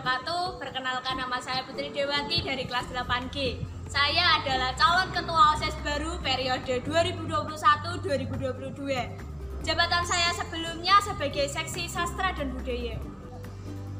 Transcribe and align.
perkenalkan 0.00 1.20
nama 1.20 1.36
saya 1.44 1.60
Putri 1.68 1.92
Dewanti 1.92 2.40
dari 2.40 2.64
kelas 2.64 2.88
8G. 2.88 3.60
Saya 3.84 4.40
adalah 4.40 4.72
calon 4.72 5.12
ketua 5.12 5.52
OSIS 5.52 5.76
baru 5.84 6.16
periode 6.24 6.80
2021-2022. 6.88 9.60
Jabatan 9.60 10.04
saya 10.08 10.32
sebelumnya 10.32 10.96
sebagai 11.04 11.44
seksi 11.52 11.84
sastra 11.84 12.32
dan 12.32 12.48
budaya. 12.48 12.96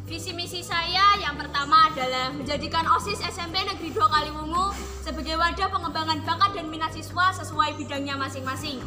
Visi 0.09 0.33
misi 0.33 0.65
saya 0.65 1.21
yang 1.21 1.37
pertama 1.37 1.93
adalah 1.93 2.33
menjadikan 2.33 2.89
OSIS 2.97 3.21
SMP 3.21 3.61
Negeri 3.61 3.93
2 3.93 4.01
Kaliwungu 4.01 4.73
sebagai 5.05 5.37
wadah 5.37 5.69
pengembangan 5.69 6.25
bakat 6.25 6.57
dan 6.57 6.73
minat 6.73 6.97
siswa 6.97 7.29
sesuai 7.37 7.77
bidangnya 7.77 8.17
masing-masing. 8.17 8.81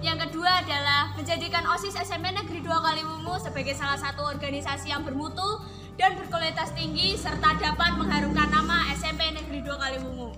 Yang 0.00 0.28
kedua 0.28 0.64
adalah 0.64 1.12
menjadikan 1.12 1.68
OSIS 1.68 2.00
SMP 2.00 2.32
Negeri 2.32 2.64
2 2.64 2.72
Kaliwungu 2.72 3.36
sebagai 3.36 3.76
salah 3.76 4.00
satu 4.00 4.24
organisasi 4.32 4.88
yang 4.88 5.04
bermutu 5.04 5.60
dan 5.94 6.18
berkualitas 6.18 6.74
tinggi 6.74 7.14
serta 7.14 7.54
dapat 7.58 7.94
mengharumkan 7.94 8.50
nama 8.50 8.90
SMP 8.98 9.30
Negeri 9.30 9.62
2 9.62 9.78
Kaliwungu. 9.78 10.34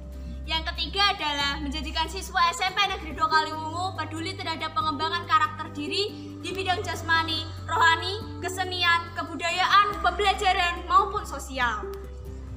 Yang 0.46 0.62
ketiga 0.72 1.02
adalah 1.10 1.58
menjadikan 1.58 2.06
siswa 2.06 2.38
SMP 2.54 2.78
Negeri 2.86 3.16
2 3.16 3.18
Kaliwungu 3.18 3.98
peduli 3.98 4.36
terhadap 4.36 4.76
pengembangan 4.76 5.24
karakter 5.26 5.66
diri 5.74 6.36
di 6.44 6.50
bidang 6.54 6.84
jasmani, 6.84 7.42
rohani, 7.66 8.22
kesenian, 8.38 9.10
kebudayaan, 9.16 9.98
pembelajaran 10.04 10.86
maupun 10.86 11.24
sosial. 11.26 11.82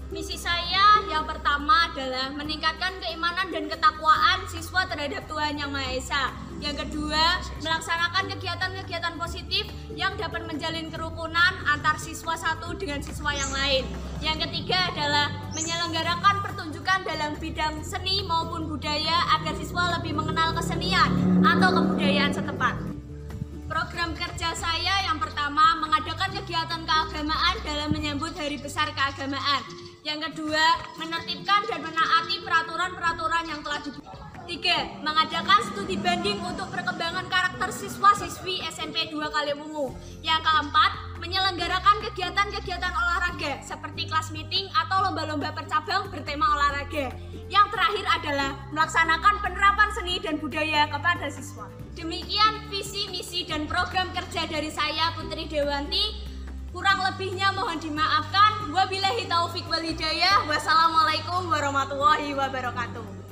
Misi 0.10 0.42
saya 0.42 1.06
yang 1.06 1.22
pertama 1.22 1.86
adalah 1.94 2.34
meningkatkan 2.34 2.98
keimanan 2.98 3.54
dan 3.54 3.70
ketakwaan 3.70 4.42
siswa 4.50 4.82
terhadap 4.90 5.22
Tuhan 5.30 5.62
Yang 5.62 5.70
Maha 5.70 5.92
Esa. 5.94 6.24
Yang 6.58 6.82
kedua, 6.82 7.38
melaksanakan 7.62 8.26
kegiatan-kegiatan 8.34 9.14
positif 9.22 9.70
yang 9.94 10.18
dapat 10.18 10.50
menjalin 10.50 10.90
kerukunan 10.90 11.54
antar 11.62 12.02
siswa 12.02 12.34
satu 12.34 12.74
dengan 12.74 13.06
siswa 13.06 13.38
yang 13.38 13.54
lain. 13.54 13.86
Yang 14.18 14.50
ketiga 14.50 14.90
adalah 14.90 15.30
menyelenggarakan 15.54 16.42
pertunjukan 16.42 17.06
dalam 17.06 17.38
bidang 17.38 17.86
seni 17.86 18.26
maupun 18.26 18.66
budaya 18.66 19.38
agar 19.38 19.54
siswa 19.62 19.94
lebih 20.02 20.18
mengenal 20.18 20.58
kesenian 20.58 21.38
atau 21.46 21.70
kebudayaan 21.70 22.34
setempat. 22.34 22.89
Hari 28.50 28.66
Besar 28.66 28.90
Keagamaan. 28.98 29.62
Yang 30.02 30.34
kedua, 30.34 30.66
menertibkan 30.98 31.70
dan 31.70 31.86
menaati 31.86 32.42
peraturan-peraturan 32.42 33.46
yang 33.46 33.62
telah 33.62 33.78
dibuat. 33.86 34.18
Tiga, 34.50 34.90
mengadakan 35.06 35.62
studi 35.70 36.02
banding 36.02 36.42
untuk 36.42 36.66
perkembangan 36.74 37.30
karakter 37.30 37.70
siswa-siswi 37.70 38.66
SMP 38.74 39.14
2 39.14 39.22
Kaliwungu. 39.22 39.94
Yang 40.26 40.50
keempat, 40.50 40.92
menyelenggarakan 41.22 42.02
kegiatan-kegiatan 42.10 42.90
olahraga 42.90 43.62
seperti 43.62 44.10
kelas 44.10 44.34
meeting 44.34 44.66
atau 44.74 44.98
lomba-lomba 45.06 45.54
percabang 45.54 46.10
bertema 46.10 46.50
olahraga. 46.50 47.14
Yang 47.54 47.68
terakhir 47.70 48.06
adalah 48.18 48.50
melaksanakan 48.74 49.46
penerapan 49.46 49.90
seni 49.94 50.18
dan 50.26 50.42
budaya 50.42 50.90
kepada 50.90 51.30
siswa. 51.30 51.70
Demikian 51.94 52.66
visi, 52.74 53.14
misi, 53.14 53.46
dan 53.46 53.70
program 53.70 54.10
kerja 54.10 54.50
dari 54.50 54.74
saya 54.74 55.14
Putri 55.14 55.46
Dewanti. 55.46 56.29
Kurang 56.70 57.02
lebihnya 57.02 57.50
mohon 57.58 57.82
dimaafkan. 57.82 58.70
Wabillahi 58.70 59.26
taufik 59.26 59.66
wal 59.66 59.82
hidayah. 59.82 60.46
Wassalamualaikum 60.46 61.50
warahmatullahi 61.50 62.38
wabarakatuh. 62.38 63.29